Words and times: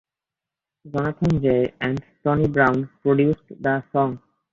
Jonathan 0.91 1.39
Jay 1.43 1.75
and 1.79 2.03
Tony 2.23 2.47
Brown 2.47 2.89
produced 3.03 3.43
the 3.51 3.83
song. 3.91 4.19